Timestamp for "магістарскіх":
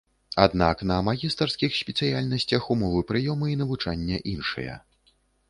1.07-1.75